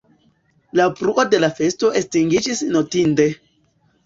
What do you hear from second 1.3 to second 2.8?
de la festo estingiĝis